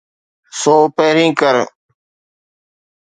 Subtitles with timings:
[0.59, 1.55] سو پهرين ڪر.